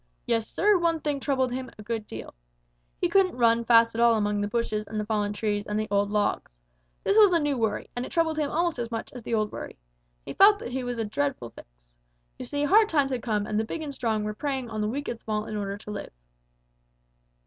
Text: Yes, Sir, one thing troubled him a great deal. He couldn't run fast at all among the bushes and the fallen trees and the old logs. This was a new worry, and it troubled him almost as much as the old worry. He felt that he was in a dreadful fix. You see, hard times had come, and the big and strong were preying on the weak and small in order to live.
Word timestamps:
Yes, 0.25 0.47
Sir, 0.51 0.79
one 0.79 0.99
thing 0.99 1.19
troubled 1.19 1.51
him 1.53 1.69
a 1.77 1.83
great 1.83 2.07
deal. 2.07 2.33
He 2.99 3.07
couldn't 3.07 3.37
run 3.37 3.63
fast 3.63 3.93
at 3.93 4.01
all 4.01 4.15
among 4.15 4.41
the 4.41 4.47
bushes 4.47 4.83
and 4.87 4.99
the 4.99 5.05
fallen 5.05 5.31
trees 5.31 5.67
and 5.67 5.79
the 5.79 5.87
old 5.91 6.09
logs. 6.09 6.51
This 7.03 7.19
was 7.19 7.31
a 7.33 7.37
new 7.39 7.55
worry, 7.55 7.87
and 7.95 8.03
it 8.03 8.11
troubled 8.11 8.39
him 8.39 8.49
almost 8.49 8.79
as 8.79 8.89
much 8.89 9.13
as 9.13 9.21
the 9.21 9.35
old 9.35 9.51
worry. 9.51 9.77
He 10.25 10.33
felt 10.33 10.57
that 10.57 10.71
he 10.71 10.83
was 10.83 10.97
in 10.97 11.05
a 11.05 11.09
dreadful 11.11 11.51
fix. 11.51 11.67
You 12.39 12.45
see, 12.45 12.63
hard 12.63 12.89
times 12.89 13.11
had 13.11 13.21
come, 13.21 13.45
and 13.45 13.59
the 13.59 13.63
big 13.63 13.83
and 13.83 13.93
strong 13.93 14.23
were 14.23 14.33
preying 14.33 14.71
on 14.71 14.81
the 14.81 14.89
weak 14.89 15.07
and 15.07 15.19
small 15.19 15.45
in 15.45 15.55
order 15.55 15.77
to 15.77 15.91
live. 15.91 16.11